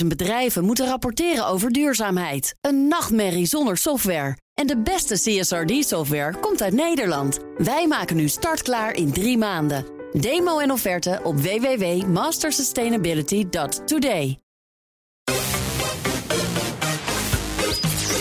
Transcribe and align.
50.000 0.00 0.06
bedrijven 0.06 0.64
moeten 0.64 0.86
rapporteren 0.86 1.46
over 1.46 1.72
duurzaamheid. 1.72 2.54
Een 2.60 2.88
nachtmerrie 2.88 3.46
zonder 3.46 3.76
software. 3.76 4.36
En 4.54 4.66
de 4.66 4.82
beste 4.82 5.14
CSRD-software 5.14 6.38
komt 6.40 6.62
uit 6.62 6.72
Nederland. 6.72 7.38
Wij 7.56 7.86
maken 7.86 8.16
nu 8.16 8.28
startklaar 8.28 8.94
in 8.94 9.12
drie 9.12 9.38
maanden. 9.38 9.84
Demo 10.12 10.58
en 10.58 10.70
offerte 10.70 11.20
op 11.22 11.40
www.mastersustainability.today. 11.40 14.38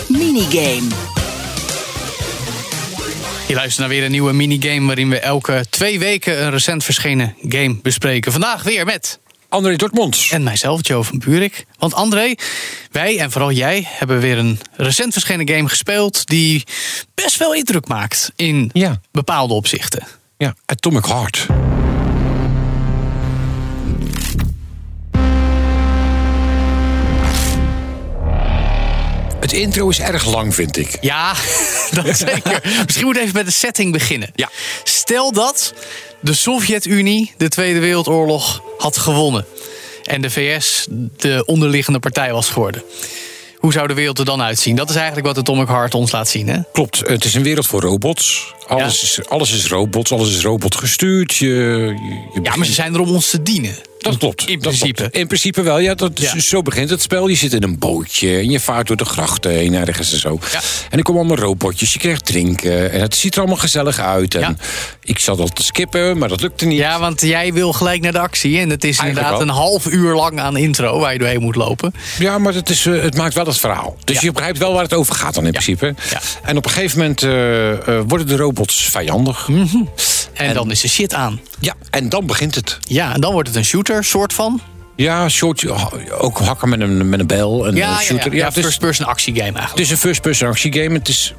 Minigame. 0.07 0.87
Je 3.47 3.53
luistert 3.53 3.79
naar 3.79 3.89
weer 3.89 4.03
een 4.03 4.11
nieuwe 4.11 4.33
minigame 4.33 4.85
waarin 4.85 5.09
we 5.09 5.19
elke 5.19 5.65
twee 5.69 5.99
weken 5.99 6.43
een 6.43 6.51
recent 6.51 6.83
verschenen 6.83 7.35
game 7.47 7.79
bespreken. 7.81 8.31
Vandaag 8.31 8.63
weer 8.63 8.85
met 8.85 9.19
André 9.49 9.75
Dortmund. 9.75 10.27
en 10.31 10.43
mijzelf, 10.43 10.87
Joe 10.87 11.03
van 11.03 11.19
Buurik. 11.19 11.65
Want 11.77 11.93
André, 11.93 12.35
wij 12.91 13.19
en 13.19 13.31
vooral 13.31 13.51
jij 13.51 13.87
hebben 13.89 14.19
weer 14.19 14.37
een 14.37 14.59
recent 14.71 15.13
verschenen 15.13 15.49
game 15.49 15.69
gespeeld 15.69 16.27
die 16.27 16.63
best 17.15 17.37
wel 17.37 17.53
indruk 17.53 17.87
maakt 17.87 18.31
in 18.35 18.69
Ja. 18.73 19.01
bepaalde 19.11 19.53
opzichten. 19.53 20.07
Ja, 20.37 20.55
Atomic 20.65 21.05
Heart. 21.05 21.45
Het 29.45 29.53
intro 29.53 29.89
is 29.89 29.99
erg 29.99 30.25
lang, 30.25 30.55
vind 30.55 30.77
ik. 30.77 30.97
Ja, 31.01 31.33
dat 32.03 32.17
zeker. 32.27 32.61
Misschien 32.85 33.05
moet 33.05 33.15
ik 33.15 33.21
even 33.21 33.35
met 33.35 33.45
de 33.45 33.51
setting 33.51 33.91
beginnen. 33.91 34.29
Ja. 34.35 34.49
Stel 34.83 35.31
dat 35.31 35.73
de 36.19 36.33
Sovjet-Unie 36.33 37.33
de 37.37 37.49
Tweede 37.49 37.79
Wereldoorlog 37.79 38.61
had 38.77 38.97
gewonnen. 38.97 39.45
En 40.03 40.21
de 40.21 40.29
VS 40.29 40.87
de 41.17 41.43
onderliggende 41.45 41.99
partij 41.99 42.31
was 42.31 42.49
geworden. 42.49 42.83
Hoe 43.57 43.71
zou 43.73 43.87
de 43.87 43.93
wereld 43.93 44.19
er 44.19 44.25
dan 44.25 44.41
uitzien? 44.41 44.75
Dat 44.75 44.89
is 44.89 44.95
eigenlijk 44.95 45.27
wat 45.27 45.37
Atomic 45.37 45.67
Heart 45.67 45.93
ons 45.93 46.11
laat 46.11 46.27
zien, 46.27 46.47
hè? 46.47 46.59
Klopt, 46.71 46.99
het 47.07 47.25
is 47.25 47.33
een 47.33 47.43
wereld 47.43 47.67
voor 47.67 47.81
robots. 47.81 48.53
Alles, 48.67 49.03
is, 49.03 49.19
alles 49.29 49.51
is 49.51 49.67
robots, 49.67 50.11
alles 50.11 50.35
is 50.35 50.41
robot 50.41 50.75
gestuurd. 50.75 51.35
Je, 51.35 51.95
Ja, 52.43 52.55
maar 52.55 52.65
ze 52.65 52.73
zijn 52.73 52.93
er 52.93 52.99
om 52.99 53.09
ons 53.09 53.29
te 53.29 53.41
dienen. 53.41 53.75
Dat 53.97 54.17
klopt. 54.17 54.47
In 54.47 54.59
principe. 54.59 54.93
klopt. 54.93 55.15
In 55.15 55.27
principe 55.27 55.61
wel, 55.61 55.79
ja. 55.79 55.93
Dat, 55.95 56.19
Ja. 56.19 56.39
Zo 56.39 56.61
begint 56.61 56.89
het 56.89 57.01
spel. 57.01 57.27
Je 57.27 57.35
zit 57.35 57.53
in 57.53 57.63
een 57.63 57.79
bootje 57.79 58.37
en 58.37 58.49
je 58.51 58.59
vaart 58.59 58.87
door 58.87 58.97
de 58.97 59.05
grachten 59.05 59.51
heen 59.51 59.73
ergens 59.73 60.13
en 60.13 60.19
zo. 60.19 60.39
Ja. 60.51 60.59
En 60.89 60.97
er 60.97 61.03
komen 61.03 61.21
allemaal 61.21 61.45
robotjes, 61.45 61.93
je 61.93 61.99
krijgt 61.99 62.25
drinken. 62.25 62.91
En 62.91 63.01
het 63.01 63.15
ziet 63.15 63.33
er 63.33 63.39
allemaal 63.39 63.57
gezellig 63.57 63.99
uit. 63.99 64.35
En 64.35 64.41
Ja. 64.41 64.55
ik 65.03 65.19
zat 65.19 65.39
al 65.39 65.47
te 65.47 65.63
skippen, 65.63 66.17
maar 66.17 66.29
dat 66.29 66.41
lukte 66.41 66.65
niet. 66.65 66.77
Ja, 66.77 66.99
want 66.99 67.21
jij 67.21 67.53
wil 67.53 67.73
gelijk 67.73 68.01
naar 68.01 68.11
de 68.11 68.19
actie. 68.19 68.59
En 68.59 68.69
het 68.69 68.83
is 68.83 68.97
Eigenlijk 68.97 69.17
inderdaad 69.27 69.55
wel. 69.55 69.63
een 69.65 69.71
half 69.71 69.91
uur 69.91 70.13
lang 70.15 70.39
aan 70.39 70.57
intro 70.57 70.99
waar 70.99 71.13
je 71.13 71.19
doorheen 71.19 71.41
moet 71.41 71.55
lopen. 71.55 71.93
Ja, 72.19 72.37
maar 72.37 72.53
het, 72.53 72.69
is, 72.69 72.85
eh, 72.85 73.01
het 73.01 73.15
maakt 73.17 73.33
wel 73.33 73.45
het 73.45 73.57
verhaal. 73.57 73.97
Dus 74.03 74.19
je 74.21 74.31
begrijpt 74.31 74.57
wel 74.57 74.73
waar 74.73 74.83
het 74.83 74.93
over 74.93 75.15
gaat 75.15 75.33
dan 75.33 75.45
in 75.45 75.51
principe. 75.51 75.95
Ja. 76.11 76.21
En 76.43 76.57
op 76.57 76.65
een 76.65 76.71
gegeven 76.71 76.97
moment 76.99 77.23
eh, 77.23 77.71
eh, 77.71 78.03
worden 78.07 78.27
de 78.27 78.35
robots 78.35 78.53
vijandig. 78.63 79.49
En, 80.33 80.53
dan 80.53 80.71
is 80.71 80.81
de 80.81 80.87
shit 80.87 81.13
aan. 81.13 81.39
Ja, 81.59 81.73
en 81.89 82.09
dan 82.09 82.25
begint 82.25 82.55
het. 82.55 82.77
Ja, 82.81 83.13
en 83.13 83.21
dan 83.21 83.31
wordt 83.31 83.47
het 83.47 83.57
een 83.57 83.65
shooter, 83.65 84.03
soort 84.03 84.33
van. 84.33 84.61
Ja, 84.95 85.29
short, 85.29 85.67
ook 86.11 86.39
hakken 86.39 86.69
met 86.69 86.81
een, 86.81 87.09
met 87.09 87.19
een 87.19 87.27
bijl. 87.27 87.67
Een 87.67 87.75
Ja, 87.75 87.89
ja, 87.89 87.99
shooter. 87.99 88.31
ja, 88.31 88.37
ja, 88.37 88.45
het, 88.45 88.57
is, 88.57 88.63
first-person 88.63 89.07
actiegame 89.07 89.45
eigenlijk. 89.45 89.71
het 89.71 89.79
is 89.79 89.89
een 89.91 89.97
first-person 89.97 90.49
actiegame. 90.49 90.93
Het 90.93 91.07
is 91.07 91.33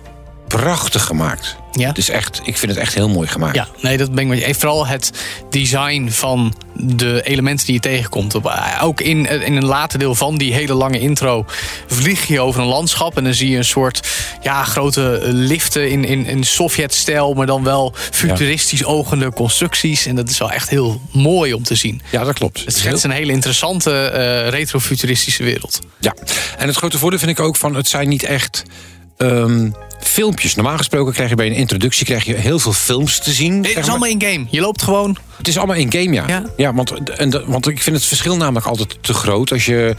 prachtig 0.56 1.04
gemaakt. 1.04 1.56
Ja. 1.72 1.88
Het 1.88 1.98
is 1.98 2.08
echt, 2.08 2.40
ik 2.44 2.56
vind 2.56 2.72
het 2.72 2.80
echt 2.80 2.94
heel 2.94 3.08
mooi 3.08 3.28
gemaakt. 3.28 3.54
Ja, 3.54 3.68
nee, 3.80 3.96
dat 3.96 4.12
ben 4.12 4.22
ik 4.22 4.28
met 4.28 4.38
je. 4.38 4.54
Vooral 4.54 4.86
het 4.86 5.10
design 5.50 6.08
van 6.08 6.54
de 6.72 7.22
elementen 7.22 7.66
die 7.66 7.74
je 7.74 7.80
tegenkomt. 7.80 8.34
Eh, 8.34 8.80
Ook 8.82 9.00
in, 9.00 9.26
in 9.26 9.56
een 9.56 9.64
later 9.64 9.98
deel 9.98 10.14
van 10.14 10.38
die 10.38 10.52
hele 10.52 10.74
lange 10.74 10.98
intro 10.98 11.44
vlieg 11.86 12.26
je 12.26 12.40
over 12.40 12.60
een 12.60 12.66
landschap. 12.66 13.16
En 13.16 13.24
dan 13.24 13.34
zie 13.34 13.50
je 13.50 13.56
een 13.56 13.64
soort 13.64 14.08
ja, 14.42 14.64
grote 14.64 15.20
liften 15.22 15.90
in, 15.90 16.04
in, 16.04 16.26
in 16.26 16.44
Sovjet-stijl. 16.44 17.34
Maar 17.34 17.46
dan 17.46 17.62
wel 17.62 17.94
futuristisch 18.10 18.84
ogende 18.84 19.32
constructies. 19.32 20.06
En 20.06 20.16
dat 20.16 20.28
is 20.28 20.38
wel 20.38 20.50
echt 20.52 20.68
heel 20.68 21.00
mooi 21.12 21.52
om 21.52 21.62
te 21.62 21.74
zien. 21.74 22.02
Ja, 22.10 22.24
dat 22.24 22.34
klopt. 22.34 22.64
Het 22.64 22.76
schetst 22.76 23.04
een 23.04 23.10
hele 23.10 23.32
interessante 23.32 24.06
eh, 24.06 24.48
retrofuturistische 24.48 25.42
wereld. 25.42 25.78
Ja, 25.98 26.14
en 26.58 26.66
het 26.66 26.76
grote 26.76 26.98
voordeel 26.98 27.18
vind 27.18 27.30
ik 27.30 27.40
ook 27.40 27.56
van... 27.56 27.74
het 27.74 27.88
zijn 27.88 28.08
niet 28.08 28.22
echt 28.22 28.62
ehm, 29.16 29.70
filmpjes. 30.00 30.54
Normaal 30.54 30.76
gesproken 30.76 31.12
krijg 31.12 31.28
je 31.30 31.34
bij 31.36 31.46
een 31.46 31.52
introductie 31.54 32.04
krijg 32.06 32.24
je 32.24 32.34
heel 32.34 32.58
veel 32.58 32.72
films 32.72 33.18
te 33.18 33.32
zien. 33.32 33.60
Nee, 33.60 33.74
het 33.74 33.84
is 33.84 33.90
allemaal 33.90 34.08
in 34.08 34.22
game. 34.22 34.46
Je 34.50 34.60
loopt 34.60 34.82
gewoon. 34.82 35.16
Het 35.36 35.48
is 35.48 35.56
allemaal 35.58 35.76
in 35.76 35.92
game, 35.92 36.12
ja. 36.12 36.24
Ja. 36.28 36.42
ja 36.56 36.74
want, 36.74 37.10
en, 37.10 37.30
dat- 37.30 37.44
want 37.46 37.68
ik 37.68 37.82
vind 37.82 37.96
het 37.96 38.04
verschil 38.04 38.36
namelijk 38.36 38.66
altijd 38.66 38.98
te 39.00 39.14
groot. 39.14 39.52
Als 39.52 39.64
je... 39.64 39.94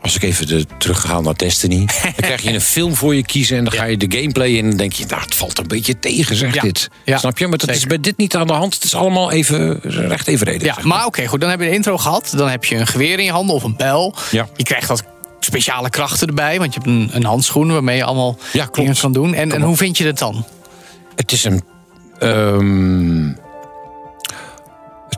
Als 0.00 0.14
ik 0.16 0.22
even 0.22 0.46
de, 0.46 0.66
terugga 0.78 1.20
naar 1.20 1.36
Destiny. 1.36 1.76
dan 2.02 2.12
krijg 2.16 2.42
je 2.42 2.50
een 2.52 2.60
film 2.60 2.94
voor 2.94 3.14
je 3.14 3.24
kiezen. 3.24 3.56
En 3.56 3.64
dan 3.64 3.72
ga 3.72 3.84
je 3.84 3.96
de 3.96 4.18
gameplay 4.18 4.48
in. 4.48 4.62
En 4.62 4.68
dan 4.68 4.76
denk 4.76 4.92
je, 4.92 5.04
nou, 5.06 5.22
het 5.22 5.34
valt 5.34 5.58
een 5.58 5.66
beetje 5.68 5.98
tegen, 5.98 6.36
zeg 6.36 6.54
Ja. 6.54 6.62
dit. 6.62 6.88
Ja, 7.04 7.18
Snap 7.18 7.38
je? 7.38 7.46
Maar 7.46 7.58
dat 7.58 7.70
is 7.70 7.86
bij 7.86 8.00
dit 8.00 8.16
niet 8.16 8.36
aan 8.36 8.46
de 8.46 8.52
hand. 8.52 8.74
Het 8.74 8.84
is 8.84 8.94
allemaal 8.94 9.30
even 9.32 9.78
recht 9.82 10.26
evenredig. 10.28 10.62
Ja, 10.66 10.74
zeg 10.74 10.84
maar 10.84 11.06
oké, 11.06 11.26
goed. 11.26 11.40
Dan 11.40 11.50
heb 11.50 11.60
je 11.60 11.66
de 11.68 11.74
intro 11.74 11.98
gehad. 11.98 12.32
Dan 12.36 12.48
heb 12.48 12.64
je 12.64 12.76
een 12.76 12.86
geweer 12.86 13.18
in 13.18 13.24
je 13.24 13.30
handen 13.30 13.54
of 13.54 13.62
een 13.62 13.76
bijl. 13.76 14.14
Ja. 14.30 14.48
Je 14.56 14.62
krijgt 14.64 14.88
wat 14.88 15.04
speciale 15.40 15.90
krachten 15.90 16.28
erbij. 16.28 16.58
Want 16.58 16.74
je 16.74 16.80
hebt 16.80 16.90
een, 16.92 17.10
een 17.12 17.24
handschoen 17.24 17.72
waarmee 17.72 17.96
je 17.96 18.04
allemaal 18.04 18.38
Ja, 18.52 18.68
dingen 18.72 18.96
kan 18.96 19.12
doen. 19.12 19.34
En, 19.34 19.52
en 19.52 19.62
hoe 19.62 19.76
vind 19.76 19.98
je 19.98 20.06
het 20.06 20.18
dan? 20.18 20.44
Het 21.14 21.32
is 21.32 21.44
een. 21.44 21.62
ehm, 22.18 23.32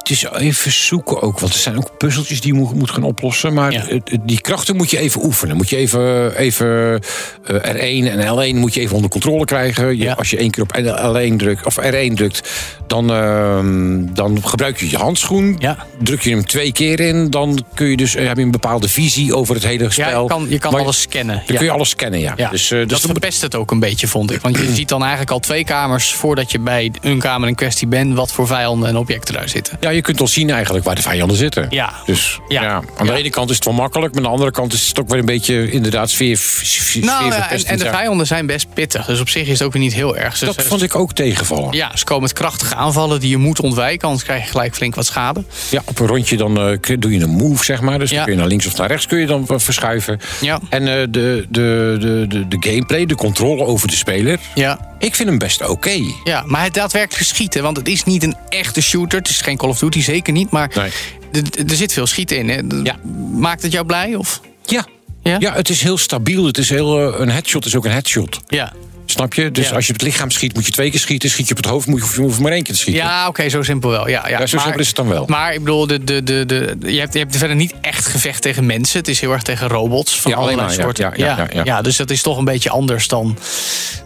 het 0.09 0.17
is 0.17 0.25
even 0.47 0.73
zoeken 0.73 1.23
ook, 1.23 1.39
want 1.41 1.53
er 1.53 1.59
zijn 1.59 1.77
ook 1.77 1.91
puzzeltjes 1.99 2.41
die 2.41 2.53
je 2.55 2.59
moet, 2.59 2.75
moet 2.75 2.91
gaan 2.91 3.03
oplossen. 3.03 3.53
Maar 3.55 3.73
Ja. 3.73 3.85
die 4.25 4.41
krachten 4.41 4.77
moet 4.77 4.91
je 4.91 4.99
even 4.99 5.25
oefenen. 5.25 5.57
Moet 5.57 5.69
je 5.69 5.77
even, 5.77 6.37
even 6.37 7.01
eh, 7.45 7.55
R1 7.57 8.09
en 8.09 8.53
L1 8.53 8.57
moet 8.57 8.75
je 8.75 8.81
even 8.81 8.95
onder 8.95 9.11
controle 9.11 9.45
krijgen. 9.45 9.87
Je- 9.97 9.97
Ja. 10.05 10.13
Als 10.13 10.31
je 10.31 10.37
één 10.37 10.51
keer 10.51 10.63
op 10.63 10.77
L1 10.77 11.37
drukt, 11.37 11.67
of 11.67 11.77
R1 11.81 12.15
drukt, 12.15 12.51
dan, 12.87 13.11
ehm, 13.13 14.15
dan 14.15 14.45
gebruik 14.45 14.81
je 14.81 14.91
je 14.91 14.97
handschoen. 14.97 15.57
Ja. 15.59 15.87
Druk 16.03 16.21
je 16.21 16.31
hem 16.31 16.47
twee 16.47 16.73
keer 16.73 17.01
in, 17.01 17.31
dan 17.31 17.65
kun 17.75 17.87
je 17.87 17.97
dus, 17.97 18.15
eh, 18.15 18.27
heb 18.27 18.37
je 18.37 18.43
een 18.43 18.51
bepaalde 18.51 18.89
visie 18.89 19.35
over 19.37 19.55
het 19.55 19.65
hele 19.65 19.91
spel. 19.91 20.09
Ja, 20.11 20.19
je 20.21 20.27
kan, 20.27 20.47
je 20.49 20.59
kan 20.59 20.73
Maar 20.73 20.81
alles 20.81 21.01
scannen. 21.01 21.43
Dan 21.47 21.57
kun 21.57 21.65
je 21.65 21.71
alles 21.73 21.89
scannen, 21.89 22.21
ja. 22.21 22.35
Dus, 22.51 22.71
eh, 22.71 22.79
dus 22.79 22.89
dat 22.89 23.01
verpest 23.01 23.41
het 23.43 23.55
ook 23.55 23.71
een 23.71 23.81
beetje, 23.81 24.07
vond 24.09 24.31
ik. 24.33 24.41
Want 24.41 24.57
je 24.59 24.75
ziet 24.75 24.89
dan 24.89 25.01
eigenlijk 25.01 25.31
al 25.31 25.39
twee 25.41 25.65
kamers 25.65 26.13
voordat 26.13 26.51
je 26.51 26.59
bij 26.59 26.93
een 27.01 27.19
kamer 27.19 27.49
in 27.49 27.55
kwestie 27.55 27.87
bent, 27.89 28.15
wat 28.15 28.33
voor 28.33 28.47
vijanden 28.47 28.89
en 28.89 28.97
objecten 28.97 29.35
daar 29.35 29.49
zitten. 29.49 29.77
Ja, 29.81 29.91
je 29.99 30.05
kunt 30.05 30.21
al 30.21 30.29
zien 30.29 30.51
eigenlijk 30.51 30.85
waar 30.85 30.95
de 30.95 31.03
vijanden 31.03 31.37
zitten. 31.37 31.67
Ja. 31.71 31.93
Dus 32.07 32.39
Ja. 32.49 32.63
ja. 32.63 32.75
aan 32.97 33.07
de 33.07 33.13
Ja. 33.13 33.19
ene 33.19 33.31
kant 33.31 33.51
is 33.51 33.57
het 33.57 33.65
wel 33.65 33.75
makkelijk, 33.75 34.09
maar 34.15 34.23
aan 34.23 34.29
de 34.29 34.35
andere 34.35 34.51
kant 34.51 34.73
is 34.73 34.89
het 34.89 35.01
ook 35.01 35.09
weer 35.09 35.19
een 35.19 35.25
beetje 35.25 35.71
inderdaad 35.71 36.11
sfeer. 36.11 36.37
sfeer 36.37 37.05
Nou 37.05 37.27
ja, 37.27 37.51
en, 37.51 37.65
en 37.65 37.79
de 37.79 37.85
ja. 37.85 37.91
vijanden 37.93 38.27
zijn 38.27 38.47
best 38.47 38.67
pittig. 38.75 39.07
Dus 39.07 39.21
op 39.21 39.29
zich 39.29 39.43
is 39.43 39.49
het 39.59 39.63
ook 39.63 39.73
weer 39.73 39.83
niet 39.83 39.95
heel 39.95 40.17
erg. 40.17 40.39
Dus 40.39 40.55
Dat 40.55 40.67
vond 40.67 40.83
ik 40.83 40.95
ook 40.95 41.13
tegenvallen. 41.13 41.73
Ja. 41.73 41.77
Ja, 41.91 41.97
ze 41.97 42.05
komen 42.05 42.23
met 42.23 42.33
krachtige 42.33 42.75
aanvallen 42.75 43.21
die 43.21 43.31
je 43.31 43.37
moet 43.37 43.61
ontwijken, 43.61 44.07
anders 44.09 44.25
krijg 44.27 44.43
je 44.45 44.51
gelijk 44.51 44.75
flink 44.75 44.95
wat 44.95 45.07
schade. 45.07 45.45
op 45.85 45.99
een 45.99 46.07
rondje 46.07 46.37
dan 46.37 46.61
eh, 46.61 46.97
doe 46.99 47.13
je 47.13 47.21
een 47.21 47.31
move, 47.31 47.65
zeg 47.65 47.81
maar. 47.81 47.99
Dus 47.99 48.11
Ja. 48.11 48.17
dan 48.17 48.25
kun 48.25 48.33
je 48.35 48.39
naar 48.39 48.49
links 48.49 48.67
of 48.67 48.77
naar 48.77 48.89
rechts 48.89 49.07
kun 49.07 49.19
je 49.19 49.27
dan 49.27 49.47
eh, 49.49 49.59
verschuiven. 49.59 50.21
Ja. 50.41 50.61
En 50.69 50.89
eh, 50.89 50.95
de, 51.11 51.47
de, 51.49 51.97
de, 52.01 52.25
de, 52.29 52.49
de 52.49 52.57
gameplay, 52.71 53.07
de 53.07 53.15
controle 53.15 53.65
over 53.65 53.89
de 53.89 53.97
speler, 53.97 54.39
Ja, 54.55 54.79
ik 54.99 55.15
vind 55.15 55.29
hem 55.29 55.39
best 55.39 55.69
oké. 55.69 56.01
Ja, 56.25 56.43
maar 56.47 56.63
het 56.63 56.75
daadwerkelijk 56.75 57.25
schieten, 57.27 57.63
want 57.63 57.77
het 57.77 57.89
is 57.89 58.05
niet 58.05 58.23
een 58.23 58.37
echte 58.49 58.81
shooter. 58.83 59.19
Het 59.19 59.29
is 59.29 59.41
geen 59.41 59.57
Call 59.57 59.69
of 59.71 59.79
Duty, 59.79 60.01
zeker 60.03 60.33
niet. 60.33 60.51
Maar 60.51 60.71
Nee. 60.75 61.43
er 61.69 61.75
zit 61.77 61.93
veel 61.93 62.07
schieten 62.07 62.37
in. 62.39 62.49
Hè. 62.49 62.61
Ja. 62.83 62.97
Maakt 63.33 63.63
het 63.63 63.73
jou 63.73 63.87
blij? 63.87 64.15
Of? 64.15 64.41
Ja. 64.65 64.87
Ja? 65.23 65.37
Ja, 65.39 65.53
het 65.55 65.69
is 65.69 65.83
heel 65.83 65.99
stabiel. 65.99 66.45
Het 66.45 66.59
is 66.59 66.69
heel, 66.69 67.13
eh, 67.13 67.21
een 67.21 67.31
headshot 67.31 67.65
is 67.65 67.77
ook 67.77 67.85
een 67.85 67.91
headshot. 67.91 68.41
Ja. 68.47 68.73
Snap 69.11 69.35
je? 69.35 69.51
Dus 69.51 69.69
Ja. 69.69 69.75
als 69.75 69.87
je 69.87 69.93
op 69.93 69.99
het 69.99 70.09
lichaam 70.09 70.31
schiet, 70.31 70.55
moet 70.55 70.67
je 70.67 70.73
twee 70.73 70.91
keer 70.91 71.01
schieten. 71.01 71.31
Schiet 71.31 71.47
je 71.49 71.51
op 71.51 71.57
het 71.63 71.67
hoofd, 71.67 71.87
moet 71.87 72.11
je, 72.15 72.21
hoeft 72.21 72.41
maar 72.41 72.53
één 72.53 72.63
keer 72.63 72.75
te 72.75 72.81
schieten. 72.81 73.03
Ja, 73.05 73.29
oké, 73.29 73.49
zo 73.49 73.63
simpel 73.63 73.91
wel. 73.91 74.09
Ja, 74.09 74.29
ja. 74.29 74.39
Ja, 74.39 74.47
zo 74.47 74.59
simpel 74.59 74.81
is 74.81 74.87
het 74.87 74.97
dan 74.97 75.09
wel. 75.09 75.25
Maar 75.27 75.53
ik 75.53 75.59
bedoel, 75.59 75.87
de, 75.87 76.05
de, 76.05 76.23
de, 76.23 76.45
de, 76.47 76.77
je, 76.93 76.99
hebt, 77.01 77.13
je 77.13 77.19
hebt 77.19 77.37
verder 77.37 77.57
niet 77.57 77.75
echt 77.81 78.07
gevecht 78.07 78.43
tegen 78.43 78.67
mensen. 78.67 78.99
Het 78.99 79.09
is 79.09 79.21
heel 79.21 79.33
erg 79.33 79.43
tegen 79.43 79.69
robots 79.69 80.21
van 80.21 80.31
Ja, 80.31 80.37
allerlei 80.37 80.67
maar, 80.67 80.71
soorten. 80.75 81.13
ja, 81.17 81.37
ja, 81.37 81.49
ja, 81.53 81.65
ja. 81.65 81.83
dus 81.83 81.97
dat 81.97 82.11
is 82.11 82.23
toch 82.23 82.39
een 82.39 82.45
beetje 82.45 82.71
anders 82.71 83.09
dan 83.09 83.39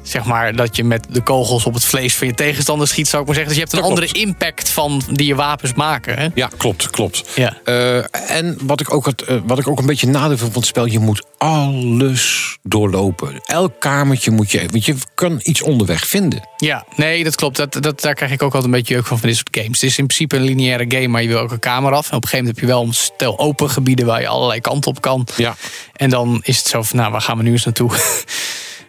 zeg 0.02 0.24
maar 0.24 0.56
dat 0.56 0.76
je 0.76 0.84
met 0.84 1.06
de 1.10 1.20
kogels 1.22 1.64
op 1.66 1.74
het 1.74 1.84
vlees 1.84 2.14
van 2.14 2.26
je 2.26 2.34
tegenstander 2.34 2.88
schiet, 2.88 3.08
zou 3.08 3.22
ik 3.22 3.28
maar 3.28 3.36
zeggen. 3.36 3.54
Dus 3.54 3.62
je 3.62 3.68
hebt 3.68 3.72
een 3.76 3.88
Dat 3.90 3.98
andere 3.98 4.12
klopt. 4.12 4.26
impact 4.28 4.68
van 4.68 5.02
die 5.10 5.26
je 5.26 5.34
wapens 5.34 5.74
maken. 5.74 6.18
Hè? 6.18 6.28
Ja, 6.34 6.50
klopt, 6.56 6.90
klopt. 6.90 7.24
Ja. 7.34 7.56
Eh, 7.64 7.96
en 8.36 8.58
wat 8.62 8.80
ik, 8.80 8.94
ook 8.94 9.06
eh, 9.06 9.36
wat 9.46 9.58
ik 9.58 9.68
ook 9.68 9.78
een 9.78 9.86
beetje 9.86 10.06
nadeel 10.06 10.36
van 10.38 10.50
het 10.54 10.66
spel... 10.66 10.84
je 10.86 10.98
moet 10.98 11.24
alles 11.38 12.56
doorlopen. 12.62 13.40
Elk 13.44 13.72
kamertje 13.80 14.30
moet 14.30 14.50
je... 14.50 14.66
Want 14.70 14.84
je 14.84 14.91
kan 15.14 15.40
iets 15.42 15.62
onderweg 15.62 16.06
vinden. 16.06 16.48
Ja, 16.56 16.84
nee, 16.96 17.24
dat 17.24 17.34
klopt. 17.34 17.56
Dat, 17.56 17.72
dat, 17.80 18.00
daar 18.00 18.14
krijg 18.14 18.30
ik 18.32 18.42
ook 18.42 18.54
altijd 18.54 18.72
een 18.72 18.78
beetje 18.78 18.94
jeuk 18.94 19.06
van 19.06 19.18
van 19.18 19.28
dit 19.28 19.36
soort 19.36 19.56
games. 19.56 19.80
Het 19.80 19.90
is 19.90 19.98
in 19.98 20.06
principe 20.06 20.36
een 20.36 20.42
lineaire 20.42 20.84
game, 20.88 21.08
maar 21.08 21.22
je 21.22 21.28
wil 21.28 21.38
ook 21.38 21.50
een 21.52 21.58
kamer 21.58 21.92
af. 21.92 22.10
En 22.10 22.16
op 22.16 22.22
een 22.22 22.28
gegeven 22.28 22.38
moment 22.38 22.56
heb 22.60 22.68
je 22.68 22.74
wel 22.74 22.82
een 22.86 22.94
stel 22.94 23.38
open 23.38 23.70
gebieden... 23.70 24.06
waar 24.06 24.20
je 24.20 24.28
allerlei 24.28 24.60
kanten 24.60 24.90
op 24.90 25.00
kan. 25.00 25.26
Ja. 25.36 25.56
En 25.92 26.10
dan 26.10 26.40
is 26.42 26.56
het 26.58 26.66
zo 26.66 26.82
van, 26.82 26.96
nou, 26.98 27.12
waar 27.12 27.20
gaan 27.20 27.36
we 27.36 27.42
nu 27.42 27.50
eens 27.52 27.64
naartoe? 27.64 27.90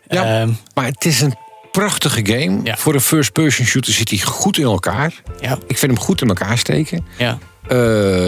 Ja, 0.08 0.24
Ehm, 0.42 0.52
maar 0.74 0.86
het 0.86 1.06
is 1.06 1.22
een 1.22 1.36
prachtige 1.72 2.26
game. 2.26 2.60
Ja. 2.64 2.78
Voor 2.78 2.94
een 2.94 3.02
first-person 3.02 3.66
shooter 3.66 3.94
zit 3.94 4.10
hij 4.10 4.20
goed 4.20 4.58
in 4.58 4.64
elkaar. 4.64 5.14
ja, 5.42 5.58
Ik 5.68 5.78
vind 5.78 5.92
hem 5.92 6.02
goed 6.02 6.22
in 6.22 6.28
elkaar 6.28 6.58
steken. 6.58 7.06
ja. 7.18 7.38
Eh, 7.64 7.78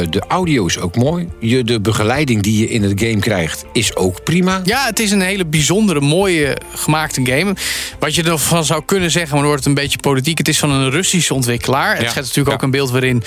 de 0.10 0.24
audio 0.28 0.66
is 0.66 0.80
ook 0.80 0.96
mooi. 0.96 1.30
Je, 1.40 1.64
de 1.64 1.80
begeleiding 1.80 2.42
die 2.42 2.60
je 2.60 2.70
in 2.70 2.84
het 2.84 3.00
game 3.00 3.20
krijgt 3.20 3.66
is 3.74 3.96
ook 3.96 4.24
prima. 4.24 4.62
Ja, 4.64 4.86
het 4.86 5.00
is 5.00 5.12
een 5.12 5.22
hele 5.22 5.46
bijzondere, 5.46 6.02
mooie 6.02 6.58
gemaakte 6.74 7.26
game. 7.26 7.56
Wat 8.00 8.16
je 8.16 8.24
ervan 8.24 8.66
zou 8.66 8.84
kunnen 8.86 9.12
zeggen, 9.12 9.32
maar 9.32 9.40
dan 9.40 9.50
wordt 9.50 9.64
het 9.66 9.76
een 9.76 9.82
beetje 9.82 9.98
politiek. 9.98 10.38
Het 10.38 10.48
is 10.48 10.60
van 10.60 10.72
een 10.72 10.92
Russische 10.92 11.34
ontwikkelaar. 11.34 11.98
Het 11.98 12.10
schetst 12.10 12.28
natuurlijk 12.28 12.56
ook 12.56 12.62
een 12.62 12.72
beeld 12.72 12.92
waarin 12.92 13.24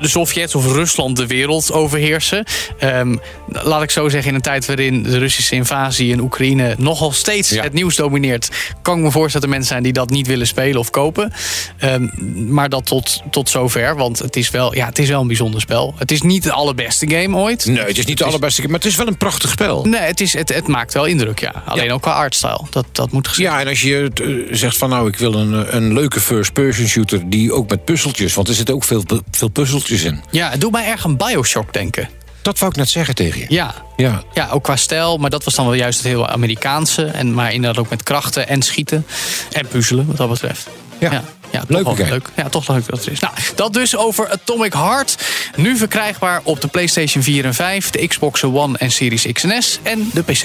de 0.00 0.08
Sovjets 0.08 0.54
of 0.54 0.72
Rusland 0.72 1.16
de 1.16 1.26
wereld 1.26 1.72
overheersen. 1.72 2.44
Ehm, 2.78 3.16
laat 3.46 3.82
ik 3.82 3.90
zo 3.90 4.08
zeggen, 4.08 4.28
in 4.28 4.34
een 4.34 4.40
tijd 4.42 4.66
waarin 4.66 5.02
de 5.02 5.18
Russische 5.18 5.54
invasie 5.54 6.10
in 6.12 6.20
Oekraïne 6.20 6.74
nogal 6.78 7.12
steeds 7.12 7.48
Ja. 7.50 7.62
het 7.62 7.72
nieuws 7.72 7.96
domineert, 7.96 8.48
kan 8.82 8.96
ik 8.96 9.02
me 9.04 9.10
voorstellen 9.10 9.32
dat 9.32 9.42
er 9.42 9.48
mensen 9.48 9.68
zijn 9.68 9.82
die 9.82 9.92
dat 9.92 10.10
niet 10.10 10.26
willen 10.26 10.46
spelen 10.46 10.80
of 10.80 10.90
kopen. 10.90 11.32
Ehm, 11.78 12.08
maar 12.52 12.68
dat 12.68 12.86
tot, 12.86 13.22
tot 13.30 13.48
zover, 13.50 13.96
want 13.96 14.18
het 14.18 14.36
is, 14.36 14.50
wel, 14.50 14.74
ja, 14.74 14.86
het 14.86 14.98
is 14.98 15.08
wel 15.08 15.20
een 15.20 15.26
bijzonder 15.26 15.60
spel. 15.60 15.94
Het 15.98 16.10
is 16.12 16.22
niet 16.22 16.42
de 16.42 16.52
allerbeste 16.52 17.10
game 17.10 17.36
ooit. 17.36 17.66
Nee, 17.66 17.78
het 17.78 17.98
is 17.98 18.06
niet 18.06 18.18
de 18.18 18.24
allerbeste, 18.24 18.62
maar 18.62 18.74
het 18.74 18.84
is 18.84 18.96
wel 18.96 19.06
een 19.06 19.16
prachtig 19.16 19.50
spel. 19.50 19.84
Nee, 19.84 20.00
het, 20.00 20.20
is, 20.20 20.32
het, 20.32 20.54
het 20.54 20.66
maakt 20.66 20.94
wel 20.94 21.04
indruk, 21.04 21.38
ja. 21.40 21.62
Alleen 21.66 21.84
Ja. 21.84 21.92
ook 21.92 22.02
qua 22.02 22.12
artstyle. 22.12 22.60
Dat, 22.70 22.86
dat 22.92 23.12
moet 23.12 23.28
gezegd 23.28 23.48
Ja, 23.48 23.60
en 23.60 23.68
als 23.68 23.80
je 23.80 24.10
eh, 24.14 24.56
zegt 24.56 24.76
van 24.76 24.88
nou, 24.88 25.08
ik 25.08 25.16
wil 25.16 25.34
een, 25.34 25.76
een 25.76 25.92
leuke 25.92 26.20
first-person 26.20 26.86
shooter... 26.86 27.28
die 27.30 27.52
ook 27.52 27.68
met 27.68 27.84
puzzeltjes, 27.84 28.34
want 28.34 28.48
er 28.48 28.54
zitten 28.54 28.74
ook 28.74 28.84
veel, 28.84 29.04
veel 29.30 29.48
in. 29.90 30.22
Ja, 30.30 30.50
het 30.50 30.60
doet 30.60 30.72
mij 30.72 30.86
erg 30.86 31.04
aan 31.04 31.16
Bioshock 31.16 31.72
denken. 31.72 32.08
Dat 32.42 32.58
wou 32.58 32.70
ik 32.70 32.76
net 32.76 32.88
zeggen 32.88 33.14
tegen 33.14 33.40
je. 33.40 33.46
Ja. 33.48 33.74
Ja. 33.96 34.22
Ja, 34.32 34.48
ook 34.50 34.62
qua 34.62 34.76
stijl. 34.76 35.16
Maar 35.16 35.30
dat 35.30 35.44
was 35.44 35.54
dan 35.54 35.64
wel 35.64 35.74
juist 35.74 35.98
het 35.98 36.06
heel 36.06 36.28
Amerikaanse. 36.28 37.04
En, 37.04 37.34
maar 37.34 37.52
inderdaad 37.52 37.84
ook 37.84 37.90
met 37.90 38.02
krachten 38.02 38.48
en 38.48 38.62
schieten. 38.62 39.06
En 39.52 39.66
puzzelen, 39.66 40.06
wat 40.06 40.16
dat 40.16 40.28
betreft. 40.28 40.68
Ja. 40.98 41.12
ja, 41.12 41.24
ja, 41.50 41.82
toch 41.82 41.98
leuk. 41.98 42.28
Ja, 42.36 42.48
toch 42.48 42.68
leuk 42.68 42.86
dat 42.88 42.98
het 42.98 43.08
is. 43.10 43.20
Nou, 43.20 43.34
dat 43.54 43.72
dus 43.72 43.96
over 43.96 44.30
Atomic 44.30 44.72
Heart. 44.72 45.24
Nu 45.56 45.76
verkrijgbaar 45.76 46.40
op 46.44 46.60
de 46.60 46.68
PlayStation 46.68 47.22
4 47.22 47.44
en 47.44 47.54
5, 47.54 47.90
de 47.90 48.06
Xbox 48.06 48.44
One 48.44 48.78
en 48.78 48.90
Series 48.90 49.26
X 49.32 49.44
en 49.44 49.62
S 49.62 49.78
en 49.82 50.10
de 50.12 50.22
PC. 50.22 50.44